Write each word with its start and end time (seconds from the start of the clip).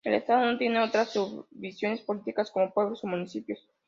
El 0.03 0.15
estado 0.15 0.43
no 0.51 0.57
tiene 0.57 0.79
otras 0.81 1.11
subdivisiones 1.11 2.01
políticas, 2.01 2.49
como 2.49 2.73
pueblos 2.73 3.03
o 3.03 3.07
municipios. 3.07 3.69